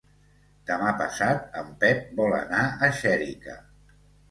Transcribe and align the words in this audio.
Demà 0.69 0.93
passat 1.01 1.59
en 1.61 1.69
Pep 1.85 2.09
vol 2.23 2.35
anar 2.41 2.65
a 2.71 2.91
Xèrica. 3.03 3.61